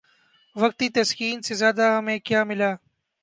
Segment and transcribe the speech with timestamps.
[0.55, 2.71] وقتی تسکین سے زیادہ ہمیں کیا ملا؟